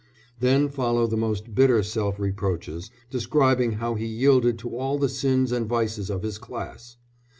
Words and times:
Then 0.39 0.67
follow 0.67 1.05
the 1.05 1.15
most 1.15 1.53
bitter 1.53 1.83
self 1.83 2.19
reproaches, 2.19 2.89
describing 3.11 3.73
how 3.73 3.93
he 3.93 4.07
yielded 4.07 4.57
to 4.57 4.75
all 4.75 4.97
the 4.97 5.07
sins 5.07 5.51
and 5.51 5.67
vices 5.67 6.09
of 6.09 6.23
his 6.23 6.39
class. 6.39 6.97